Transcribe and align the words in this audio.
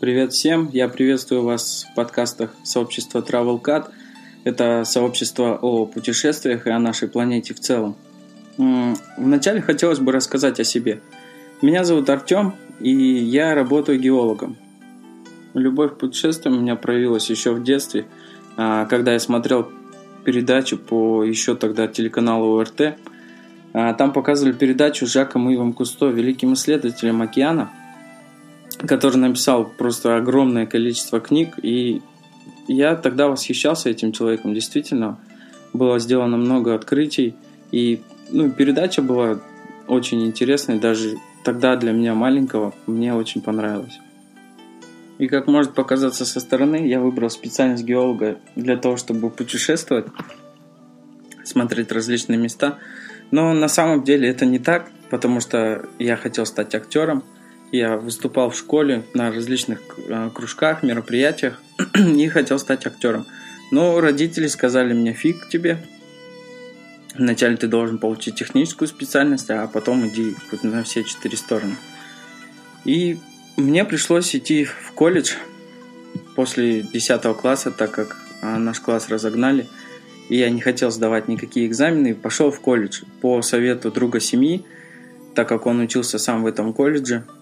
Привет 0.00 0.32
всем! 0.32 0.70
Я 0.72 0.88
приветствую 0.88 1.42
вас 1.42 1.86
в 1.92 1.94
подкастах 1.94 2.54
сообщества 2.62 3.20
TravelCat. 3.20 3.90
Это 4.44 4.84
сообщество 4.86 5.58
о 5.60 5.84
путешествиях 5.84 6.66
и 6.66 6.70
о 6.70 6.78
нашей 6.78 7.06
планете 7.06 7.52
в 7.52 7.60
целом. 7.60 7.96
Вначале 8.56 9.60
хотелось 9.60 9.98
бы 9.98 10.10
рассказать 10.12 10.58
о 10.58 10.64
себе. 10.64 11.02
Меня 11.60 11.84
зовут 11.84 12.08
Артем, 12.08 12.54
и 12.80 12.90
я 12.90 13.54
работаю 13.54 14.00
геологом. 14.00 14.56
Любовь 15.52 15.92
к 15.92 15.98
путешествиям 15.98 16.56
у 16.56 16.60
меня 16.62 16.76
проявилась 16.76 17.28
еще 17.28 17.52
в 17.52 17.62
детстве, 17.62 18.06
а, 18.56 18.86
когда 18.86 19.12
я 19.12 19.20
смотрел 19.20 19.70
передачу 20.24 20.78
по 20.78 21.24
еще 21.24 21.54
тогда 21.56 21.86
телеканалу 21.86 22.58
ОРТ. 22.58 22.96
А, 23.74 23.92
там 23.92 24.14
показывали 24.14 24.54
передачу 24.54 25.06
Жаком 25.06 25.50
Ивом 25.50 25.74
Кусто, 25.74 26.06
великим 26.06 26.54
исследователем 26.54 27.20
океана– 27.20 27.70
который 28.86 29.16
написал 29.16 29.64
просто 29.64 30.16
огромное 30.16 30.66
количество 30.66 31.20
книг, 31.20 31.54
и 31.62 32.02
я 32.68 32.96
тогда 32.96 33.28
восхищался 33.28 33.90
этим 33.90 34.12
человеком. 34.12 34.54
Действительно, 34.54 35.18
было 35.72 35.98
сделано 35.98 36.36
много 36.36 36.74
открытий, 36.74 37.34
и 37.72 38.00
ну, 38.30 38.50
передача 38.50 39.02
была 39.02 39.40
очень 39.86 40.26
интересной, 40.26 40.78
даже 40.78 41.16
тогда 41.44 41.76
для 41.76 41.92
меня 41.92 42.14
маленького 42.14 42.74
мне 42.86 43.14
очень 43.14 43.40
понравилось. 43.40 43.98
И 45.18 45.28
как 45.28 45.48
может 45.48 45.74
показаться 45.74 46.24
со 46.24 46.40
стороны, 46.40 46.88
я 46.88 47.00
выбрал 47.00 47.28
специальность 47.28 47.84
геолога 47.84 48.38
для 48.56 48.76
того, 48.76 48.96
чтобы 48.96 49.28
путешествовать, 49.28 50.06
смотреть 51.44 51.92
различные 51.92 52.38
места. 52.38 52.78
Но 53.30 53.52
на 53.52 53.68
самом 53.68 54.02
деле 54.02 54.28
это 54.28 54.46
не 54.46 54.58
так, 54.58 54.90
потому 55.10 55.40
что 55.40 55.84
я 55.98 56.16
хотел 56.16 56.46
стать 56.46 56.74
актером– 56.74 57.22
я 57.72 57.96
выступал 57.96 58.50
в 58.50 58.56
школе 58.56 59.04
на 59.14 59.30
различных 59.30 59.80
э, 59.96 60.30
кружках, 60.34 60.82
мероприятиях 60.82 61.60
и 61.94 62.28
хотел 62.28 62.58
стать 62.58 62.86
актером. 62.86 63.26
Но 63.70 64.00
родители 64.00 64.48
сказали 64.48 64.92
мне, 64.92 65.12
фиг 65.12 65.48
тебе, 65.48 65.78
вначале 67.14 67.56
ты 67.56 67.68
должен 67.68 67.98
получить 67.98 68.34
техническую 68.34 68.88
специальность, 68.88 69.50
а 69.50 69.66
потом 69.68 70.06
иди 70.08 70.34
на 70.62 70.82
все 70.82 71.04
четыре 71.04 71.36
стороны. 71.36 71.76
И 72.84 73.18
мне 73.56 73.84
пришлось 73.84 74.34
идти 74.34 74.64
в 74.64 74.92
колледж 74.92 75.34
после 76.34 76.82
10 76.82 77.22
класса, 77.36 77.70
так 77.70 77.92
как 77.92 78.16
э, 78.42 78.56
наш 78.56 78.80
класс 78.80 79.08
разогнали, 79.08 79.68
и 80.28 80.36
я 80.36 80.50
не 80.50 80.60
хотел 80.60 80.90
сдавать 80.90 81.28
никакие 81.28 81.66
экзамены, 81.68 82.14
пошел 82.16 82.50
в 82.50 82.60
колледж 82.60 83.02
по 83.20 83.42
совету 83.42 83.92
друга 83.92 84.18
семьи, 84.18 84.64
так 85.36 85.48
как 85.48 85.66
он 85.66 85.78
учился 85.78 86.18
сам 86.18 86.42
в 86.42 86.46
этом 86.46 86.72
колледже– 86.72 87.24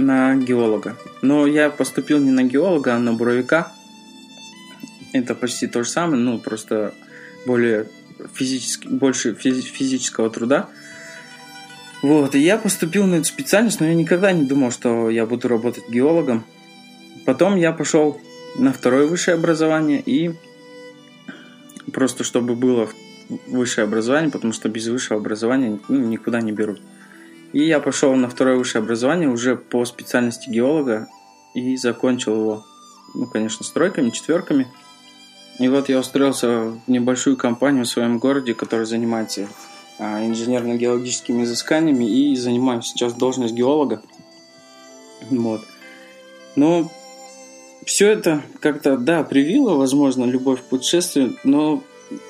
на 0.00 0.36
геолога. 0.36 0.96
Но 1.22 1.46
я 1.46 1.70
поступил 1.70 2.18
не 2.18 2.30
на 2.30 2.42
геолога, 2.42 2.94
а 2.94 2.98
на 2.98 3.12
буровика. 3.12 3.72
Это 5.12 5.34
почти 5.34 5.66
то 5.66 5.82
же 5.82 5.90
самое, 5.90 6.22
ну 6.22 6.38
просто 6.38 6.94
более 7.46 7.88
физически, 8.32 8.88
больше 8.88 9.32
физи- 9.32 9.62
физического 9.62 10.30
труда. 10.30 10.68
Вот, 12.02 12.34
и 12.34 12.38
я 12.38 12.56
поступил 12.56 13.06
на 13.06 13.16
эту 13.16 13.26
специальность, 13.26 13.80
но 13.80 13.86
я 13.86 13.94
никогда 13.94 14.32
не 14.32 14.44
думал, 14.44 14.70
что 14.70 15.10
я 15.10 15.26
буду 15.26 15.48
работать 15.48 15.88
геологом. 15.90 16.44
Потом 17.26 17.56
я 17.56 17.72
пошел 17.72 18.20
на 18.56 18.72
второе 18.72 19.06
высшее 19.06 19.34
образование 19.34 20.02
и 20.04 20.34
просто 21.92 22.24
чтобы 22.24 22.54
было 22.54 22.88
высшее 23.46 23.84
образование, 23.84 24.30
потому 24.30 24.52
что 24.52 24.68
без 24.68 24.88
высшего 24.88 25.18
образования 25.20 25.78
ну, 25.88 25.98
никуда 26.00 26.40
не 26.40 26.52
берут. 26.52 26.80
И 27.52 27.64
я 27.64 27.80
пошел 27.80 28.14
на 28.14 28.28
второе 28.28 28.56
высшее 28.56 28.82
образование 28.82 29.28
уже 29.28 29.56
по 29.56 29.84
специальности 29.84 30.48
геолога 30.48 31.08
и 31.54 31.76
закончил 31.76 32.34
его, 32.34 32.64
ну, 33.14 33.26
конечно, 33.26 33.64
с 33.64 33.70
тройками, 33.70 34.10
четверками. 34.10 34.68
И 35.58 35.68
вот 35.68 35.88
я 35.88 35.98
устроился 35.98 36.48
в 36.70 36.80
небольшую 36.86 37.36
компанию 37.36 37.84
в 37.84 37.88
своем 37.88 38.18
городе, 38.18 38.54
которая 38.54 38.86
занимается 38.86 39.48
а, 39.98 40.24
инженерно-геологическими 40.24 41.42
изысканиями 41.42 42.04
и 42.04 42.36
занимаю 42.36 42.82
сейчас 42.82 43.14
должность 43.14 43.52
геолога. 43.52 44.00
Вот. 45.28 45.62
Но 46.54 46.90
все 47.84 48.08
это 48.08 48.42
как-то, 48.60 48.96
да, 48.96 49.24
привило, 49.24 49.74
возможно, 49.74 50.24
любовь 50.24 50.60
к 50.60 50.64
путешествию, 50.64 51.36
но 51.44 51.82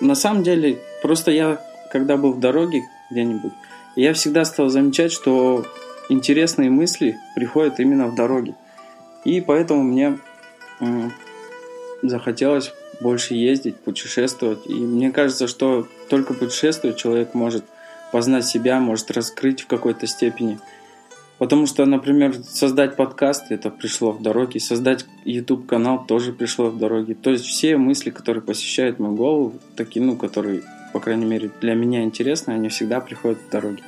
на 0.00 0.14
самом 0.14 0.42
деле 0.42 0.80
просто 1.02 1.30
я, 1.30 1.64
когда 1.90 2.16
был 2.16 2.32
в 2.32 2.40
дороге 2.40 2.82
где-нибудь, 3.10 3.52
я 3.96 4.12
всегда 4.12 4.44
стал 4.44 4.68
замечать, 4.68 5.12
что 5.12 5.64
интересные 6.08 6.70
мысли 6.70 7.18
приходят 7.34 7.80
именно 7.80 8.08
в 8.08 8.14
дороге. 8.14 8.54
И 9.24 9.40
поэтому 9.40 9.82
мне 9.82 10.18
захотелось 12.02 12.72
больше 13.00 13.34
ездить, 13.34 13.76
путешествовать. 13.76 14.66
И 14.66 14.74
мне 14.74 15.10
кажется, 15.10 15.48
что 15.48 15.88
только 16.08 16.34
путешествуя 16.34 16.92
человек 16.92 17.34
может 17.34 17.64
познать 18.12 18.46
себя, 18.46 18.78
может 18.80 19.10
раскрыть 19.10 19.62
в 19.62 19.66
какой-то 19.66 20.06
степени. 20.06 20.58
Потому 21.38 21.66
что, 21.66 21.84
например, 21.84 22.36
создать 22.48 22.94
подкаст, 22.94 23.50
это 23.50 23.68
пришло 23.70 24.12
в 24.12 24.22
дороге, 24.22 24.60
создать 24.60 25.04
YouTube 25.24 25.66
канал 25.66 26.04
тоже 26.06 26.32
пришло 26.32 26.70
в 26.70 26.78
дороге. 26.78 27.14
То 27.14 27.30
есть 27.30 27.44
все 27.44 27.76
мысли, 27.76 28.10
которые 28.10 28.42
посещают 28.42 29.00
мою 29.00 29.16
голову, 29.16 29.54
такие, 29.74 30.04
ну, 30.04 30.16
которые 30.16 30.62
по 30.94 31.00
крайней 31.00 31.24
мере, 31.24 31.50
для 31.60 31.74
меня 31.74 32.04
интересны, 32.04 32.52
они 32.52 32.68
всегда 32.68 33.00
приходят 33.00 33.38
в 33.40 33.50
дороге. 33.50 33.82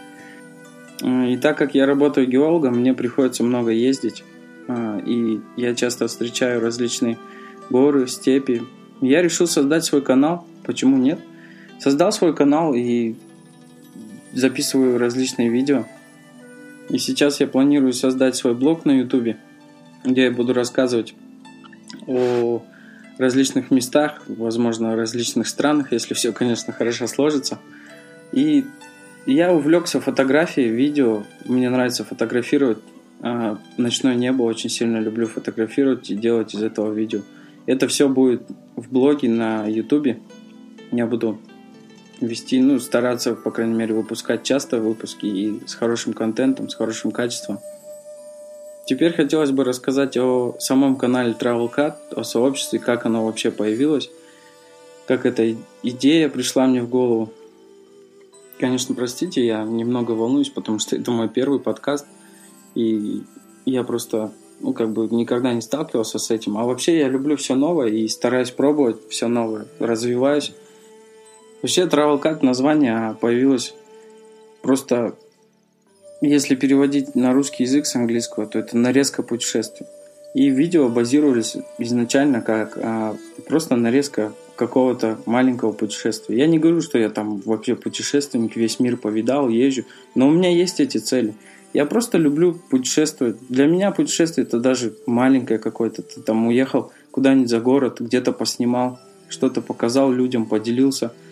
Э, 1.03 1.29
и 1.29 1.37
так 1.37 1.57
как 1.57 1.77
я 1.77 1.87
работаю 1.87 2.27
геологом, 2.27 2.81
мне 2.81 2.95
приходится 2.95 3.45
много 3.45 3.71
ездить, 3.71 4.25
э, 4.67 5.01
и 5.07 5.41
я 5.57 5.77
часто 5.77 6.09
встречаю 6.09 6.61
различные 6.61 7.17
горы, 7.71 8.09
степи. 8.09 8.65
Я 9.01 9.23
решил 9.23 9.47
создать 9.47 9.85
свой 9.85 10.03
канал, 10.03 10.49
почему 10.65 10.97
нет? 10.97 11.21
Создал 11.79 12.11
свой 12.11 12.35
канал 12.35 12.75
и 12.75 13.15
записываю 14.33 14.99
различные 14.99 15.49
видео. 15.49 15.85
И 16.89 16.99
сейчас 16.99 17.39
я 17.39 17.47
планирую 17.47 17.93
создать 17.93 18.35
свой 18.35 18.57
блог 18.57 18.85
на 18.85 18.99
ютубе, 18.99 19.37
где 20.05 20.25
я 20.25 20.33
буду 20.33 20.55
рассказывать 20.55 21.15
о 22.09 22.65
различных 23.19 23.71
местах, 23.71 24.23
возможно, 24.27 24.97
различных 24.97 25.49
странах, 25.49 25.93
если 25.93 26.15
все, 26.15 26.33
конечно, 26.33 26.73
хорошо 26.73 27.07
сложится. 27.07 27.59
И 28.33 28.65
я 29.27 29.53
увлекся 29.53 30.01
фотографией, 30.01 30.69
видео. 30.69 31.25
Мне 31.45 31.71
нравится 31.71 32.05
фотографировать. 32.05 32.79
А, 33.21 33.59
ночное 33.77 34.15
небо 34.15 34.43
очень 34.43 34.71
сильно 34.71 34.99
люблю 34.99 35.27
фотографировать 35.27 36.11
и 36.11 36.15
делать 36.15 36.55
из 36.55 36.63
этого 36.63 36.93
видео. 36.93 37.23
Это 37.67 37.89
все 37.89 38.09
будет 38.09 38.43
в 38.77 38.91
блоге 38.93 39.29
на 39.29 39.67
ютубе. 39.67 40.21
Я 40.93 41.07
буду 41.07 41.41
вести, 42.21 42.61
ну, 42.61 42.79
стараться, 42.79 43.35
по 43.35 43.51
крайней 43.51 43.75
мере, 43.75 43.95
выпускать 43.95 44.43
часто 44.43 44.79
выпуски 44.79 45.27
и 45.27 45.61
с 45.67 45.75
хорошим 45.75 46.13
контентом, 46.13 46.69
с 46.69 46.75
хорошим 46.75 47.11
качеством. 47.11 47.59
Теперь 48.87 49.13
хотелось 49.13 49.51
бы 49.51 49.65
рассказать 49.65 50.17
о 50.17 50.55
самом 50.61 50.95
канале 50.95 51.35
TravelCat, 51.39 52.15
о 52.15 52.23
сообществе, 52.23 52.79
как 52.79 53.05
оно 53.05 53.27
вообще 53.27 53.51
появилось, 53.51 54.11
как 55.09 55.27
эта 55.27 55.57
идея 55.83 56.29
пришла 56.29 56.67
мне 56.67 56.83
в 56.83 56.89
голову. 56.89 57.33
Конечно, 58.61 58.95
простите, 58.95 59.45
я 59.45 59.65
немного 59.65 60.13
волнуюсь, 60.13 60.51
потому 60.51 60.79
что 60.79 60.95
это 60.95 61.11
мой 61.11 61.29
первый 61.29 61.59
подкаст, 61.59 62.07
и 62.77 63.23
я 63.65 63.83
просто, 63.83 64.33
ну, 64.61 64.73
как 64.73 64.93
бы 64.93 65.09
никогда 65.09 65.53
не 65.53 65.63
сталкивался 65.63 66.21
с 66.21 66.31
этим. 66.31 66.57
А 66.57 66.65
вообще 66.65 66.97
я 66.97 67.09
люблю 67.09 67.37
все 67.37 67.57
новое 67.57 67.89
и 67.89 68.07
стараюсь 68.07 68.53
пробовать 68.53 69.09
все 69.11 69.27
новое, 69.27 69.67
развиваюсь. 69.81 70.53
Вообще 71.61 71.87
TravelCat 71.87 72.45
название 72.45 73.17
появилось 73.21 73.75
просто 74.63 75.17
если 76.21 76.55
переводить 76.55 77.15
на 77.15 77.33
русский 77.33 77.65
язык 77.65 77.87
с 77.87 77.95
английского, 77.95 78.47
то 78.47 78.59
это 78.59 78.77
нарезка 78.77 79.23
путешествий. 79.23 79.87
И 80.35 80.51
видео 80.51 80.89
базировались 80.89 81.57
изначально 81.79 82.43
как 82.43 82.77
а, 82.77 83.17
просто 83.47 83.77
нарезка 83.77 84.33
какого-то 84.55 85.19
маленького 85.27 85.73
путешествия. 85.73 86.37
Я 86.37 86.47
не 86.47 86.59
говорю, 86.59 86.81
что 86.81 86.99
я 86.99 87.11
там 87.11 87.41
вообще 87.41 87.75
путешественник, 87.75 88.57
весь 88.57 88.81
мир 88.81 88.97
повидал, 88.97 89.49
езжу, 89.49 89.85
но 90.15 90.29
у 90.29 90.31
меня 90.31 90.51
есть 90.51 90.81
эти 90.81 90.99
цели. 90.99 91.35
Я 91.73 91.85
просто 91.85 92.17
люблю 92.17 92.55
путешествовать. 92.71 93.37
Для 93.49 93.67
меня 93.67 93.91
путешествие 93.91 94.47
это 94.47 94.59
даже 94.59 94.95
маленькое 95.07 95.59
какое-то. 95.59 96.03
Ты 96.03 96.21
там 96.23 96.47
уехал 96.47 96.93
куда-нибудь 97.11 97.51
за 97.51 97.61
город, 97.61 98.01
где-то 98.01 98.33
поснимал, 98.33 98.99
что-то 99.29 99.61
показал 99.61 100.11
людям, 100.13 100.47
поделился– 100.47 101.13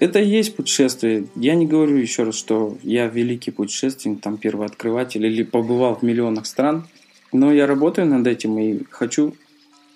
это 0.00 0.20
и 0.20 0.28
есть 0.28 0.56
путешествие. 0.56 1.26
Я 1.34 1.54
не 1.54 1.66
говорю 1.66 1.96
еще 1.96 2.24
раз, 2.24 2.36
что 2.36 2.78
я 2.82 3.06
великий 3.06 3.50
путешественник, 3.50 4.20
там 4.20 4.36
первый 4.36 4.66
открыватель 4.66 5.24
или 5.24 5.42
побывал 5.42 5.96
в 5.96 6.02
миллионах 6.02 6.46
стран. 6.46 6.86
Но 7.32 7.52
я 7.52 7.66
работаю 7.66 8.06
над 8.06 8.26
этим 8.26 8.58
и 8.58 8.84
хочу 8.90 9.34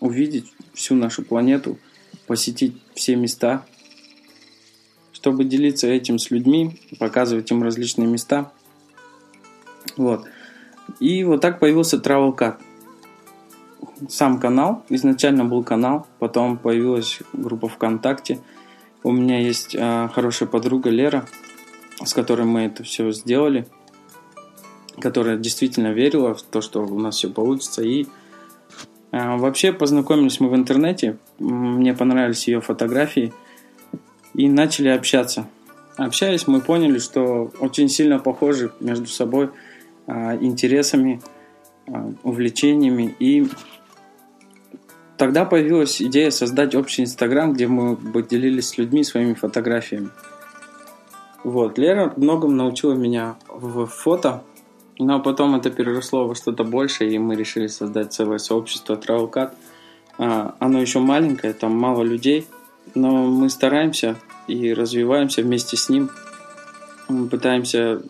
увидеть 0.00 0.52
всю 0.74 0.94
нашу 0.94 1.22
планету, 1.22 1.78
посетить 2.26 2.76
все 2.94 3.16
места, 3.16 3.64
чтобы 5.12 5.44
делиться 5.44 5.86
этим 5.86 6.18
с 6.18 6.30
людьми, 6.30 6.78
показывать 6.98 7.50
им 7.50 7.62
различные 7.62 8.08
места. 8.08 8.52
Вот. 9.96 10.26
И 11.00 11.24
вот 11.24 11.40
так 11.40 11.58
появился 11.60 11.96
Travel 11.96 12.36
Cat. 12.36 12.56
сам 14.08 14.40
канал. 14.40 14.84
Изначально 14.88 15.44
был 15.44 15.62
канал, 15.62 16.06
потом 16.18 16.58
появилась 16.58 17.20
группа 17.32 17.68
ВКонтакте. 17.68 18.40
У 19.06 19.12
меня 19.12 19.38
есть 19.38 19.76
э, 19.78 20.08
хорошая 20.12 20.48
подруга 20.48 20.90
Лера, 20.90 21.28
с 22.04 22.12
которой 22.12 22.44
мы 22.44 22.62
это 22.62 22.82
все 22.82 23.12
сделали, 23.12 23.64
которая 25.00 25.36
действительно 25.36 25.92
верила 25.92 26.34
в 26.34 26.42
то, 26.42 26.60
что 26.60 26.84
у 26.84 26.98
нас 26.98 27.14
все 27.14 27.30
получится. 27.30 27.82
И 27.84 28.06
э, 29.12 29.36
вообще 29.36 29.72
познакомились 29.72 30.40
мы 30.40 30.48
в 30.48 30.56
интернете, 30.56 31.18
мне 31.38 31.94
понравились 31.94 32.48
ее 32.48 32.60
фотографии 32.60 33.32
и 34.34 34.48
начали 34.48 34.88
общаться. 34.88 35.46
Общаясь, 35.96 36.48
мы 36.48 36.60
поняли, 36.60 36.98
что 36.98 37.52
очень 37.60 37.88
сильно 37.88 38.18
похожи 38.18 38.72
между 38.80 39.06
собой 39.06 39.50
э, 40.08 40.38
интересами, 40.40 41.22
э, 41.86 41.92
увлечениями 42.24 43.14
и 43.20 43.46
Тогда 45.16 45.46
появилась 45.46 46.02
идея 46.02 46.30
создать 46.30 46.74
общий 46.74 47.02
Инстаграм, 47.02 47.52
где 47.52 47.66
мы 47.66 47.96
бы 47.96 48.22
делились 48.22 48.68
с 48.68 48.78
людьми 48.78 49.02
своими 49.02 49.34
фотографиями. 49.34 50.10
Вот, 51.42 51.78
Лера 51.78 52.12
многом 52.16 52.56
научила 52.56 52.92
меня 52.92 53.36
в 53.48 53.86
фото, 53.86 54.42
но 54.98 55.20
потом 55.20 55.54
это 55.54 55.70
переросло 55.70 56.26
во 56.26 56.34
что-то 56.34 56.64
большее, 56.64 57.14
и 57.14 57.18
мы 57.18 57.36
решили 57.36 57.66
создать 57.66 58.12
целое 58.12 58.38
сообщество. 58.38 59.00
А, 60.18 60.54
оно 60.58 60.80
еще 60.80 60.98
маленькое, 60.98 61.52
там 61.52 61.76
мало 61.76 62.02
людей, 62.02 62.46
но 62.94 63.26
мы 63.26 63.48
стараемся 63.48 64.16
и 64.48 64.72
развиваемся 64.72 65.42
вместе 65.42 65.76
с 65.76 65.88
ним. 65.88 66.10
Мы 67.08 67.28
пытаемся 67.28 68.02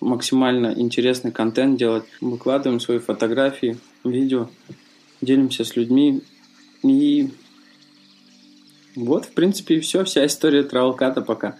максимально 0.00 0.72
интересный 0.76 1.32
контент 1.32 1.78
делать, 1.78 2.04
выкладываем 2.20 2.80
свои 2.80 2.98
фотографии, 2.98 3.78
видео, 4.04 4.48
делимся 5.20 5.64
с 5.64 5.76
людьми, 5.76 6.22
и 6.84 7.30
вот, 8.94 9.24
в 9.24 9.32
принципе, 9.32 9.76
и 9.76 9.80
все, 9.80 10.04
вся 10.04 10.24
история 10.26 10.62
Травелката 10.62 11.20
пока. 11.20 11.56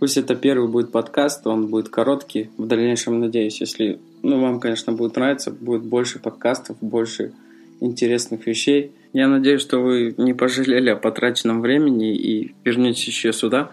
Пусть 0.00 0.16
это 0.18 0.34
первый 0.34 0.68
будет 0.68 0.92
подкаст, 0.92 1.46
он 1.46 1.68
будет 1.68 1.88
короткий. 1.88 2.50
В 2.58 2.66
дальнейшем, 2.66 3.20
надеюсь, 3.20 3.60
если 3.60 3.98
ну, 4.22 4.40
вам, 4.40 4.60
конечно, 4.60 4.92
будет 4.92 5.16
нравиться, 5.16 5.50
будет 5.50 5.82
больше 5.82 6.18
подкастов, 6.18 6.76
больше 6.80 7.32
интересных 7.80 8.46
вещей. 8.46 8.92
Я 9.12 9.28
надеюсь, 9.28 9.62
что 9.62 9.78
вы 9.78 10.14
не 10.18 10.34
пожалели 10.34 10.90
о 10.90 10.96
потраченном 10.96 11.62
времени 11.62 12.14
и 12.14 12.54
вернетесь 12.64 13.06
еще 13.06 13.32
сюда. 13.32 13.70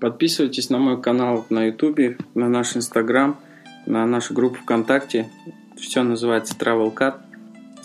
Подписывайтесь 0.00 0.70
на 0.70 0.78
мой 0.78 1.00
канал 1.00 1.44
на 1.50 1.66
YouTube, 1.66 2.16
на 2.34 2.48
наш 2.48 2.76
Инстаграм, 2.76 3.38
на 3.86 4.06
нашу 4.06 4.32
группу 4.32 4.56
ВКонтакте. 4.62 5.30
Все 5.76 6.02
называется 6.02 6.54
Travel 6.58 6.94
Cut. 6.94 7.16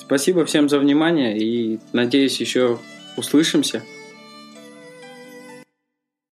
Спасибо 0.09 0.43
всем 0.43 0.69
за 0.69 0.79
внимание 0.79 1.37
и 1.37 1.79
надеюсь 1.93 2.39
еще 2.41 2.79
услышимся. 3.15 3.83